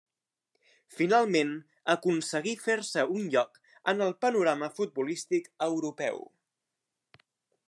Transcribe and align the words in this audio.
Finalment 0.99 1.51
aconseguí 1.95 2.55
fer-se 2.63 3.05
un 3.19 3.29
lloc 3.37 3.61
en 3.95 4.03
el 4.09 4.17
panorama 4.27 4.73
futbolístic 4.81 5.51
europeu. 5.71 6.23